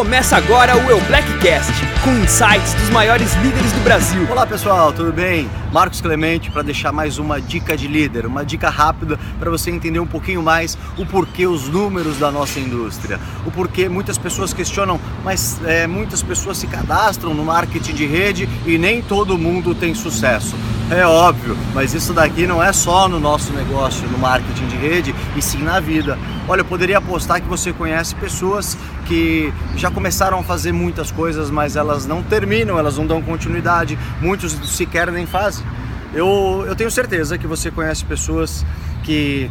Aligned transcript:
Começa 0.00 0.34
agora 0.34 0.74
o 0.78 0.90
Eu 0.90 0.98
Blackcast, 1.02 1.74
com 2.02 2.10
insights 2.24 2.72
dos 2.72 2.88
maiores 2.88 3.34
líderes 3.34 3.70
do 3.70 3.80
Brasil. 3.84 4.26
Olá 4.30 4.46
pessoal, 4.46 4.94
tudo 4.94 5.12
bem? 5.12 5.46
Marcos 5.70 6.00
Clemente 6.00 6.50
para 6.50 6.62
deixar 6.62 6.90
mais 6.90 7.18
uma 7.18 7.38
dica 7.38 7.76
de 7.76 7.86
líder, 7.86 8.24
uma 8.24 8.42
dica 8.42 8.70
rápida 8.70 9.20
para 9.38 9.50
você 9.50 9.70
entender 9.70 10.00
um 10.00 10.06
pouquinho 10.06 10.42
mais 10.42 10.78
o 10.96 11.04
porquê 11.04 11.46
os 11.46 11.68
números 11.68 12.16
da 12.16 12.30
nossa 12.30 12.58
indústria, 12.58 13.20
o 13.44 13.50
porquê 13.50 13.90
muitas 13.90 14.16
pessoas 14.16 14.54
questionam, 14.54 14.98
mas 15.22 15.60
é, 15.66 15.86
muitas 15.86 16.22
pessoas 16.22 16.56
se 16.56 16.66
cadastram 16.66 17.34
no 17.34 17.44
marketing 17.44 17.92
de 17.92 18.06
rede 18.06 18.48
e 18.64 18.78
nem 18.78 19.02
todo 19.02 19.36
mundo 19.36 19.74
tem 19.74 19.94
sucesso. 19.94 20.56
É 20.90 21.06
óbvio, 21.06 21.56
mas 21.72 21.94
isso 21.94 22.12
daqui 22.12 22.48
não 22.48 22.60
é 22.60 22.72
só 22.72 23.08
no 23.08 23.20
nosso 23.20 23.52
negócio, 23.52 24.08
no 24.08 24.18
marketing 24.18 24.66
de 24.66 24.76
rede, 24.76 25.14
e 25.36 25.40
sim 25.40 25.62
na 25.62 25.78
vida. 25.78 26.18
Olha, 26.48 26.62
eu 26.62 26.64
poderia 26.64 26.98
apostar 26.98 27.40
que 27.40 27.46
você 27.46 27.72
conhece 27.72 28.12
pessoas 28.16 28.76
que 29.06 29.52
já 29.76 29.88
começaram 29.88 30.40
a 30.40 30.42
fazer 30.42 30.72
muitas 30.72 31.12
coisas, 31.12 31.48
mas 31.48 31.76
elas 31.76 32.06
não 32.06 32.24
terminam, 32.24 32.76
elas 32.76 32.98
não 32.98 33.06
dão 33.06 33.22
continuidade, 33.22 33.96
muitos 34.20 34.50
sequer 34.68 35.12
nem 35.12 35.26
fazem. 35.26 35.64
Eu, 36.12 36.64
eu 36.66 36.74
tenho 36.74 36.90
certeza 36.90 37.38
que 37.38 37.46
você 37.46 37.70
conhece 37.70 38.04
pessoas 38.04 38.66
que 39.04 39.48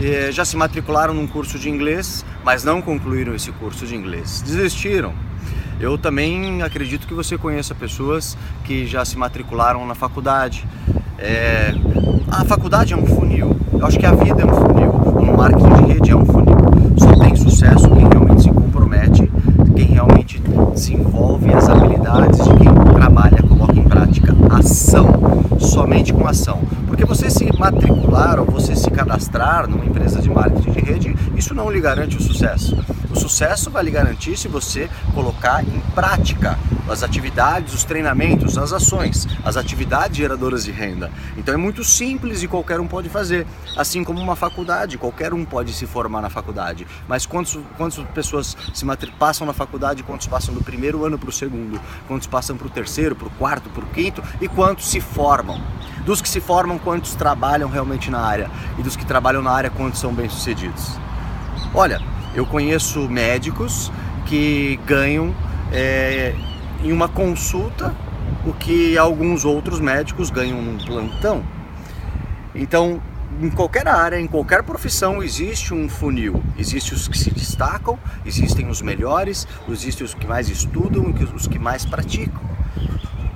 eh, 0.00 0.28
já 0.30 0.44
se 0.44 0.56
matricularam 0.56 1.12
num 1.12 1.26
curso 1.26 1.58
de 1.58 1.68
inglês, 1.68 2.24
mas 2.44 2.62
não 2.62 2.80
concluíram 2.80 3.34
esse 3.34 3.50
curso 3.50 3.84
de 3.88 3.96
inglês, 3.96 4.40
desistiram 4.46 5.12
eu 5.78 5.98
também 5.98 6.62
acredito 6.62 7.06
que 7.06 7.14
você 7.14 7.36
conheça 7.36 7.74
pessoas 7.74 8.36
que 8.64 8.86
já 8.86 9.04
se 9.04 9.16
matricularam 9.18 9.86
na 9.86 9.94
faculdade. 9.94 10.66
É... 11.18 11.74
A 12.30 12.44
faculdade 12.44 12.94
é 12.94 12.96
um 12.96 13.06
funil. 13.06 13.56
Eu 13.72 13.86
acho 13.86 13.98
que 13.98 14.06
a 14.06 14.12
vida 14.12 14.42
é 14.42 14.46
um 14.46 14.54
funil. 14.54 14.90
O 14.90 15.36
marketing 15.36 15.84
de 15.84 15.92
rede 15.92 16.10
é 16.10 16.16
um 16.16 16.24
funil. 16.24 16.56
Só 16.96 17.14
tem 17.16 17.36
sucesso 17.36 17.88
quem 17.90 18.08
realmente 18.08 18.42
se 18.42 18.50
compromete, 18.50 19.30
quem 19.74 19.86
realmente 19.86 20.42
desenvolve 20.72 21.52
as 21.52 21.68
habilidades 21.68 22.42
de 22.42 22.56
quem 22.56 22.74
trabalha, 22.94 23.42
coloca 23.42 23.78
em 23.78 23.84
prática 23.84 24.34
ação, 24.50 25.06
somente 25.58 26.12
com 26.12 26.26
ação. 26.26 26.60
Porque 26.86 27.04
você 27.04 27.28
se 27.28 27.46
matricular 27.58 28.40
ou 28.40 28.46
você 28.46 28.74
se 28.74 28.90
cadastrar 28.90 29.68
numa 29.68 29.84
empresa 29.84 30.20
de 30.20 30.30
marketing 30.30 30.70
de 30.70 30.80
rede, 30.80 31.16
isso 31.36 31.54
não 31.54 31.70
lhe 31.70 31.80
garante 31.80 32.16
o 32.16 32.22
sucesso. 32.22 32.76
O 33.10 33.18
sucesso 33.18 33.70
vai 33.70 33.84
lhe 33.84 33.90
garantir 33.90 34.36
se 34.36 34.48
você 34.48 34.90
colocar 35.14 35.62
em 35.62 35.80
prática 35.94 36.58
as 36.88 37.02
atividades, 37.02 37.74
os 37.74 37.84
treinamentos, 37.84 38.56
as 38.56 38.72
ações, 38.72 39.26
as 39.44 39.56
atividades 39.56 40.16
geradoras 40.16 40.64
de 40.64 40.70
renda. 40.70 41.10
Então 41.36 41.54
é 41.54 41.56
muito 41.56 41.82
simples 41.84 42.42
e 42.42 42.48
qualquer 42.48 42.80
um 42.80 42.86
pode 42.86 43.08
fazer. 43.08 43.46
Assim 43.76 44.04
como 44.04 44.20
uma 44.20 44.36
faculdade, 44.36 44.98
qualquer 44.98 45.32
um 45.34 45.44
pode 45.44 45.72
se 45.72 45.86
formar 45.86 46.20
na 46.20 46.30
faculdade. 46.30 46.86
Mas 47.08 47.26
quantos, 47.26 47.58
quantas 47.76 48.04
pessoas 48.14 48.56
se 48.72 48.84
passam 49.18 49.46
na 49.46 49.52
faculdade, 49.52 50.02
quantos 50.02 50.26
passam 50.26 50.54
do 50.54 50.62
primeiro 50.62 51.04
ano 51.04 51.18
para 51.18 51.28
o 51.28 51.32
segundo, 51.32 51.80
quantos 52.06 52.26
passam 52.26 52.56
para 52.56 52.66
o 52.66 52.70
terceiro, 52.70 53.14
para 53.14 53.28
o 53.28 53.30
quarto, 53.30 53.68
para 53.70 53.84
o 53.84 53.88
quinto 53.88 54.22
e 54.40 54.48
quantos 54.48 54.88
se 54.88 55.00
formam? 55.00 55.60
Dos 56.04 56.22
que 56.22 56.28
se 56.28 56.40
formam, 56.40 56.78
quantos 56.78 57.14
trabalham 57.14 57.68
realmente 57.68 58.10
na 58.10 58.20
área? 58.20 58.50
E 58.78 58.82
dos 58.82 58.94
que 58.94 59.04
trabalham 59.04 59.42
na 59.42 59.50
área, 59.50 59.70
quantos 59.70 60.00
são 60.00 60.14
bem-sucedidos? 60.14 60.98
Olha, 61.74 62.00
eu 62.36 62.44
conheço 62.44 63.08
médicos 63.08 63.90
que 64.26 64.78
ganham 64.86 65.34
é, 65.72 66.34
em 66.84 66.92
uma 66.92 67.08
consulta 67.08 67.94
o 68.44 68.52
que 68.52 68.96
alguns 68.98 69.44
outros 69.46 69.80
médicos 69.80 70.28
ganham 70.28 70.60
num 70.60 70.76
plantão. 70.76 71.42
Então, 72.54 73.00
em 73.40 73.48
qualquer 73.48 73.88
área, 73.88 74.20
em 74.20 74.26
qualquer 74.26 74.62
profissão, 74.62 75.22
existe 75.22 75.72
um 75.72 75.88
funil. 75.88 76.42
Existem 76.58 76.92
os 76.92 77.08
que 77.08 77.16
se 77.16 77.30
destacam, 77.30 77.98
existem 78.24 78.68
os 78.68 78.82
melhores, 78.82 79.48
existem 79.70 80.04
os 80.04 80.12
que 80.12 80.26
mais 80.26 80.50
estudam 80.50 81.14
os 81.34 81.48
que 81.48 81.58
mais 81.58 81.86
praticam. 81.86 82.42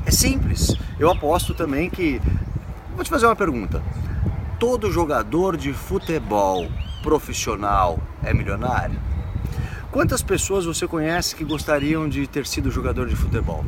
É 0.04 0.10
simples. 0.10 0.76
Eu 0.98 1.10
aposto 1.10 1.54
também 1.54 1.88
que. 1.88 2.20
Vou 2.94 3.02
te 3.02 3.08
fazer 3.08 3.24
uma 3.24 3.36
pergunta. 3.36 3.82
Todo 4.58 4.92
jogador 4.92 5.56
de 5.56 5.72
futebol 5.72 6.68
profissional 7.02 7.98
é 8.22 8.32
milionário? 8.32 8.98
Quantas 9.90 10.22
pessoas 10.22 10.64
você 10.64 10.86
conhece 10.86 11.34
que 11.34 11.44
gostariam 11.44 12.08
de 12.08 12.26
ter 12.26 12.46
sido 12.46 12.70
jogador 12.70 13.08
de 13.08 13.16
futebol? 13.16 13.64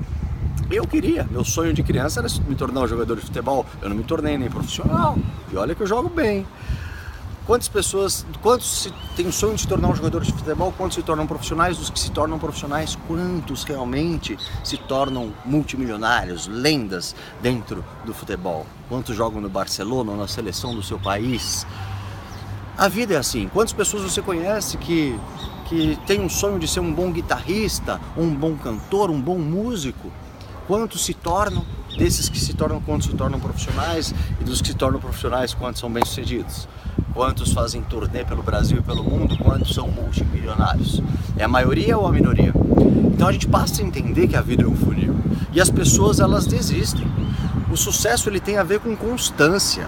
Eu 0.70 0.86
queria, 0.86 1.26
meu 1.30 1.44
sonho 1.44 1.72
de 1.74 1.82
criança 1.82 2.20
era 2.20 2.28
me 2.48 2.54
tornar 2.54 2.82
um 2.82 2.88
jogador 2.88 3.16
de 3.16 3.22
futebol. 3.22 3.66
Eu 3.80 3.88
não 3.88 3.96
me 3.96 4.04
tornei 4.04 4.38
nem 4.38 4.48
profissional. 4.48 5.18
E 5.52 5.56
olha 5.56 5.74
que 5.74 5.82
eu 5.82 5.86
jogo 5.86 6.08
bem. 6.08 6.46
Quantas 7.44 7.66
pessoas, 7.66 8.24
quantos 8.40 8.88
têm 9.16 9.26
o 9.26 9.32
sonho 9.32 9.56
de 9.56 9.62
se 9.62 9.68
tornar 9.68 9.88
um 9.88 9.96
jogador 9.96 10.22
de 10.22 10.32
futebol, 10.32 10.72
quantos 10.78 10.94
se 10.94 11.02
tornam 11.02 11.26
profissionais, 11.26 11.76
dos 11.76 11.90
que 11.90 11.98
se 11.98 12.12
tornam 12.12 12.38
profissionais, 12.38 12.96
quantos 13.08 13.64
realmente 13.64 14.38
se 14.62 14.76
tornam 14.76 15.32
multimilionários, 15.44 16.46
lendas 16.46 17.16
dentro 17.42 17.84
do 18.06 18.14
futebol? 18.14 18.64
Quantos 18.88 19.16
jogam 19.16 19.40
no 19.40 19.48
Barcelona 19.48 20.14
na 20.14 20.28
seleção 20.28 20.72
do 20.72 20.84
seu 20.84 21.00
país? 21.00 21.66
A 22.76 22.88
vida 22.88 23.14
é 23.14 23.16
assim. 23.18 23.48
Quantas 23.52 23.72
pessoas 23.72 24.02
você 24.02 24.22
conhece 24.22 24.78
que, 24.78 25.18
que 25.66 25.98
tem 26.06 26.20
um 26.20 26.28
sonho 26.28 26.58
de 26.58 26.66
ser 26.66 26.80
um 26.80 26.92
bom 26.92 27.12
guitarrista, 27.12 28.00
um 28.16 28.34
bom 28.34 28.56
cantor, 28.56 29.10
um 29.10 29.20
bom 29.20 29.38
músico? 29.38 30.10
Quantos 30.66 31.04
se 31.04 31.12
tornam? 31.12 31.64
Desses 31.98 32.30
que 32.30 32.40
se 32.40 32.54
tornam, 32.54 32.80
quantos 32.80 33.08
se 33.08 33.14
tornam 33.14 33.38
profissionais? 33.38 34.14
E 34.40 34.44
dos 34.44 34.62
que 34.62 34.68
se 34.68 34.74
tornam 34.74 34.98
profissionais, 34.98 35.52
quantos 35.52 35.80
são 35.80 35.90
bem-sucedidos? 35.90 36.66
Quantos 37.12 37.52
fazem 37.52 37.82
turnê 37.82 38.24
pelo 38.24 38.42
Brasil 38.42 38.78
e 38.78 38.82
pelo 38.82 39.04
mundo? 39.04 39.36
Quantos 39.36 39.74
são 39.74 39.88
multimilionários? 39.88 41.02
É 41.36 41.44
a 41.44 41.48
maioria 41.48 41.98
ou 41.98 42.06
a 42.06 42.12
minoria? 42.12 42.54
Então 43.12 43.28
a 43.28 43.32
gente 43.32 43.46
passa 43.46 43.82
a 43.82 43.84
entender 43.84 44.28
que 44.28 44.36
a 44.36 44.40
vida 44.40 44.64
é 44.64 44.66
um 44.66 44.74
funil. 44.74 45.14
E 45.52 45.60
as 45.60 45.68
pessoas, 45.68 46.20
elas 46.20 46.46
desistem. 46.46 47.06
O 47.70 47.76
sucesso 47.76 48.30
ele 48.30 48.40
tem 48.40 48.56
a 48.56 48.64
ver 48.64 48.80
com 48.80 48.96
constância. 48.96 49.86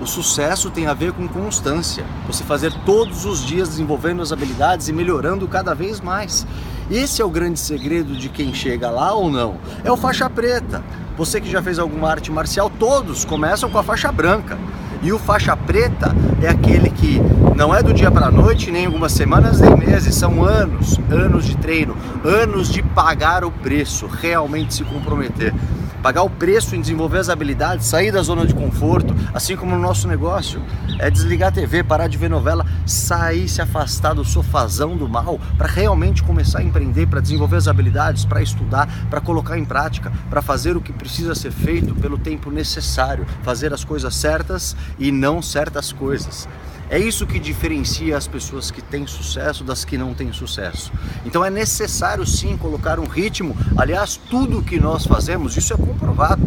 O 0.00 0.06
sucesso 0.06 0.70
tem 0.70 0.86
a 0.86 0.94
ver 0.94 1.12
com 1.12 1.26
constância. 1.28 2.04
Você 2.26 2.42
fazer 2.42 2.72
todos 2.84 3.24
os 3.24 3.44
dias 3.44 3.68
desenvolvendo 3.68 4.22
as 4.22 4.32
habilidades 4.32 4.88
e 4.88 4.92
melhorando 4.92 5.46
cada 5.46 5.74
vez 5.74 6.00
mais. 6.00 6.46
Esse 6.90 7.22
é 7.22 7.24
o 7.24 7.30
grande 7.30 7.58
segredo 7.58 8.14
de 8.16 8.28
quem 8.28 8.52
chega 8.52 8.90
lá 8.90 9.14
ou 9.14 9.30
não. 9.30 9.56
É 9.84 9.90
o 9.90 9.96
faixa 9.96 10.28
preta. 10.28 10.82
Você 11.16 11.40
que 11.40 11.50
já 11.50 11.62
fez 11.62 11.78
alguma 11.78 12.10
arte 12.10 12.30
marcial, 12.30 12.68
todos 12.68 13.24
começam 13.24 13.70
com 13.70 13.78
a 13.78 13.82
faixa 13.82 14.10
branca. 14.10 14.58
E 15.00 15.12
o 15.12 15.18
faixa 15.18 15.56
preta 15.56 16.14
é 16.42 16.48
aquele 16.48 16.90
que 16.90 17.20
não 17.54 17.74
é 17.74 17.82
do 17.82 17.92
dia 17.92 18.10
para 18.10 18.26
a 18.26 18.30
noite, 18.30 18.70
nem 18.70 18.86
algumas 18.86 19.12
semanas, 19.12 19.60
nem 19.60 19.76
meses, 19.76 20.14
são 20.14 20.42
anos, 20.42 20.98
anos 21.10 21.44
de 21.44 21.56
treino, 21.56 21.96
anos 22.24 22.68
de 22.70 22.82
pagar 22.82 23.44
o 23.44 23.50
preço, 23.50 24.06
realmente 24.06 24.74
se 24.74 24.82
comprometer 24.82 25.54
pagar 26.04 26.22
o 26.22 26.28
preço 26.28 26.76
em 26.76 26.82
desenvolver 26.82 27.16
as 27.16 27.30
habilidades, 27.30 27.86
sair 27.86 28.12
da 28.12 28.20
zona 28.20 28.44
de 28.44 28.52
conforto, 28.52 29.16
assim 29.32 29.56
como 29.56 29.74
no 29.74 29.80
nosso 29.80 30.06
negócio, 30.06 30.62
é 30.98 31.10
desligar 31.10 31.48
a 31.48 31.52
TV, 31.52 31.82
parar 31.82 32.08
de 32.08 32.18
ver 32.18 32.28
novela, 32.28 32.66
sair, 32.84 33.48
se 33.48 33.62
afastar 33.62 34.12
do 34.12 34.22
sofazão 34.22 34.98
do 34.98 35.08
mal, 35.08 35.40
para 35.56 35.66
realmente 35.66 36.22
começar 36.22 36.58
a 36.58 36.62
empreender, 36.62 37.06
para 37.06 37.22
desenvolver 37.22 37.56
as 37.56 37.68
habilidades, 37.68 38.26
para 38.26 38.42
estudar, 38.42 38.86
para 39.08 39.18
colocar 39.18 39.56
em 39.56 39.64
prática, 39.64 40.12
para 40.28 40.42
fazer 40.42 40.76
o 40.76 40.80
que 40.82 40.92
precisa 40.92 41.34
ser 41.34 41.52
feito 41.52 41.94
pelo 41.94 42.18
tempo 42.18 42.50
necessário, 42.50 43.24
fazer 43.42 43.72
as 43.72 43.82
coisas 43.82 44.14
certas 44.14 44.76
e 44.98 45.10
não 45.10 45.40
certas 45.40 45.90
coisas. 45.90 46.46
É 46.94 46.98
isso 47.00 47.26
que 47.26 47.40
diferencia 47.40 48.16
as 48.16 48.28
pessoas 48.28 48.70
que 48.70 48.80
têm 48.80 49.04
sucesso 49.04 49.64
das 49.64 49.84
que 49.84 49.98
não 49.98 50.14
têm 50.14 50.32
sucesso. 50.32 50.92
Então 51.26 51.44
é 51.44 51.50
necessário 51.50 52.24
sim 52.24 52.56
colocar 52.56 53.00
um 53.00 53.06
ritmo. 53.08 53.56
Aliás, 53.76 54.16
tudo 54.30 54.62
que 54.62 54.78
nós 54.78 55.04
fazemos, 55.04 55.56
isso 55.56 55.74
é 55.74 55.76
comprovado. 55.76 56.46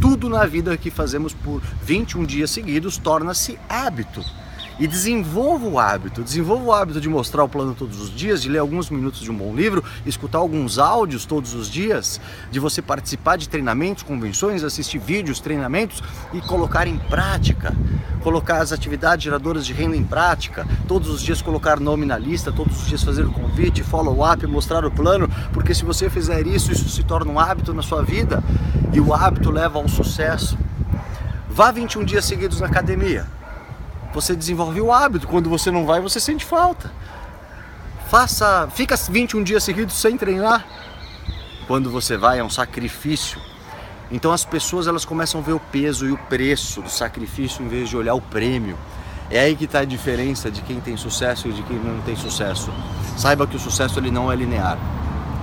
Tudo 0.00 0.28
na 0.28 0.44
vida 0.46 0.76
que 0.76 0.90
fazemos 0.90 1.32
por 1.32 1.62
21 1.84 2.24
dias 2.24 2.50
seguidos 2.50 2.98
torna-se 2.98 3.56
hábito 3.68 4.24
e 4.78 4.86
desenvolva 4.86 5.66
o 5.66 5.78
hábito, 5.78 6.22
desenvolva 6.22 6.64
o 6.64 6.72
hábito 6.72 7.00
de 7.00 7.08
mostrar 7.08 7.44
o 7.44 7.48
plano 7.48 7.74
todos 7.74 8.00
os 8.00 8.14
dias, 8.14 8.42
de 8.42 8.48
ler 8.48 8.58
alguns 8.58 8.90
minutos 8.90 9.20
de 9.20 9.30
um 9.30 9.36
bom 9.36 9.54
livro, 9.54 9.84
escutar 10.04 10.38
alguns 10.38 10.78
áudios 10.78 11.24
todos 11.24 11.54
os 11.54 11.70
dias, 11.70 12.20
de 12.50 12.58
você 12.58 12.82
participar 12.82 13.36
de 13.36 13.48
treinamentos, 13.48 14.02
convenções, 14.02 14.64
assistir 14.64 14.98
vídeos, 14.98 15.40
treinamentos 15.40 16.02
e 16.32 16.40
colocar 16.40 16.86
em 16.86 16.98
prática, 16.98 17.74
colocar 18.20 18.58
as 18.58 18.72
atividades 18.72 19.24
geradoras 19.24 19.64
de 19.64 19.72
renda 19.72 19.96
em 19.96 20.04
prática, 20.04 20.66
todos 20.88 21.08
os 21.08 21.22
dias 21.22 21.40
colocar 21.40 21.78
nome 21.78 22.04
na 22.04 22.18
lista, 22.18 22.50
todos 22.50 22.82
os 22.82 22.88
dias 22.88 23.02
fazer 23.02 23.24
o 23.24 23.30
convite, 23.30 23.82
follow-up, 23.82 24.46
mostrar 24.46 24.84
o 24.84 24.90
plano, 24.90 25.28
porque 25.52 25.74
se 25.74 25.84
você 25.84 26.10
fizer 26.10 26.46
isso, 26.46 26.72
isso 26.72 26.88
se 26.88 27.04
torna 27.04 27.30
um 27.30 27.38
hábito 27.38 27.72
na 27.72 27.82
sua 27.82 28.02
vida. 28.02 28.42
E 28.92 29.00
o 29.00 29.12
hábito 29.12 29.50
leva 29.50 29.78
ao 29.78 29.88
sucesso. 29.88 30.56
Vá 31.50 31.72
21 31.72 32.04
dias 32.04 32.24
seguidos 32.24 32.60
na 32.60 32.66
academia 32.66 33.26
você 34.14 34.36
desenvolve 34.36 34.80
o 34.80 34.92
hábito. 34.92 35.26
Quando 35.26 35.50
você 35.50 35.70
não 35.70 35.84
vai, 35.84 36.00
você 36.00 36.20
sente 36.20 36.44
falta. 36.44 36.90
Faça, 38.08 38.68
fica 38.72 38.96
21 38.96 39.42
dias 39.42 39.64
seguidos 39.64 39.96
sem 39.96 40.16
treinar. 40.16 40.64
Quando 41.66 41.90
você 41.90 42.16
vai, 42.16 42.38
é 42.38 42.44
um 42.44 42.50
sacrifício. 42.50 43.40
Então 44.10 44.30
as 44.30 44.44
pessoas 44.44 44.86
elas 44.86 45.04
começam 45.04 45.40
a 45.40 45.42
ver 45.42 45.52
o 45.52 45.58
peso 45.58 46.06
e 46.06 46.12
o 46.12 46.16
preço 46.16 46.80
do 46.80 46.90
sacrifício 46.90 47.64
em 47.64 47.68
vez 47.68 47.88
de 47.88 47.96
olhar 47.96 48.14
o 48.14 48.20
prêmio. 48.20 48.78
É 49.30 49.40
aí 49.40 49.56
que 49.56 49.64
está 49.64 49.80
a 49.80 49.84
diferença 49.84 50.50
de 50.50 50.60
quem 50.60 50.80
tem 50.80 50.96
sucesso 50.96 51.48
e 51.48 51.52
de 51.52 51.62
quem 51.62 51.78
não 51.78 52.00
tem 52.02 52.14
sucesso. 52.14 52.70
Saiba 53.16 53.46
que 53.46 53.56
o 53.56 53.58
sucesso 53.58 53.98
ele 53.98 54.10
não 54.10 54.30
é 54.30 54.36
linear. 54.36 54.78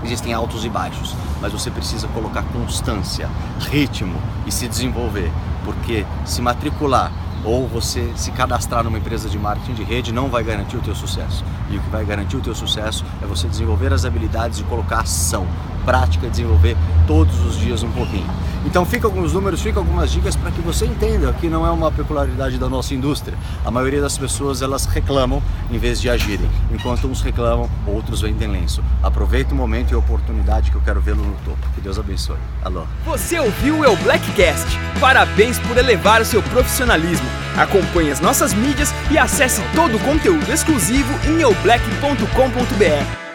existem 0.04 0.34
altos 0.34 0.64
e 0.64 0.70
baixos, 0.70 1.16
mas 1.42 1.52
você 1.52 1.70
precisa 1.70 2.08
colocar 2.08 2.44
constância, 2.54 3.30
ritmo 3.60 4.20
e 4.48 4.52
se 4.52 4.68
desenvolver, 4.68 5.32
porque 5.66 6.06
se 6.26 6.42
matricular 6.42 7.12
ou 7.44 7.68
você 7.68 8.12
se 8.16 8.32
cadastrar 8.32 8.84
numa 8.84 8.98
empresa 8.98 9.30
de 9.30 9.38
marketing 9.38 9.74
de 9.74 9.84
rede 9.84 10.12
não 10.12 10.30
vai 10.30 10.44
garantir 10.44 10.78
o 10.78 10.82
teu 10.82 10.96
sucesso. 10.96 11.44
E 11.70 11.78
o 11.78 11.82
que 11.82 11.90
vai 11.90 12.06
garantir 12.06 12.38
o 12.38 12.42
teu 12.42 12.54
sucesso 12.54 13.04
é 13.22 13.26
você 13.26 13.48
desenvolver 13.48 13.92
as 13.94 14.06
habilidades 14.06 14.60
e 14.60 14.64
colocar 14.64 15.02
ação, 15.02 15.48
prática, 15.86 16.30
desenvolver 16.30 16.78
todos 17.08 17.40
os 17.46 17.58
dias 17.58 17.84
um 17.84 17.92
pouquinho. 17.92 18.28
Então 18.66 18.86
fica 18.86 19.08
alguns 19.08 19.34
números, 19.34 19.62
fica 19.62 19.80
algumas 19.80 20.12
dicas 20.12 20.36
para 20.36 20.52
que 20.52 20.62
você 20.62 20.86
entenda 20.86 21.34
que 21.34 21.50
não 21.50 21.66
é 21.66 21.72
uma 21.72 21.92
peculiaridade 21.92 22.58
da 22.58 22.70
nossa 22.70 22.94
indústria. 22.94 23.38
A 23.66 23.72
maioria 23.72 24.02
das 24.02 24.18
pessoas 24.18 24.62
elas 24.62 24.86
reclamam 24.86 25.42
em 25.72 25.78
vez 25.78 26.00
de 26.00 26.10
agirem. 26.10 26.50
Enquanto 26.72 27.08
uns 27.08 27.22
reclamam, 27.22 27.70
outros 27.88 28.22
vendem 28.22 28.50
lenço. 28.50 28.84
Aproveita 29.02 29.54
o 29.54 29.58
momento 29.58 29.92
e 29.92 29.96
a 29.96 29.98
oportunidade 29.98 30.70
que 30.70 30.78
eu 30.78 30.82
quero 30.82 31.02
vê-lo 31.02 31.24
no 31.24 31.36
topo. 31.44 31.68
Que 31.74 31.82
Deus 31.82 31.98
abençoe. 31.98 32.38
Alô. 32.64 32.84
Você 33.06 33.40
ouviu 33.40 33.80
o 33.80 33.86
El 33.86 33.96
Blackcast? 33.98 34.68
Parabéns 35.00 35.58
por 35.60 35.78
elevar 35.78 36.22
o 36.22 36.26
seu 36.26 36.44
profissionalismo. 36.44 37.28
Acompanhe 37.58 38.12
as 38.12 38.20
nossas 38.20 38.54
mídias 38.54 38.94
e 39.10 39.18
acesse 39.18 39.62
todo 39.76 39.98
o 39.98 40.00
conteúdo 40.00 40.52
exclusivo 40.52 41.12
em 41.28 41.42
eublack.com.br. 41.42 43.31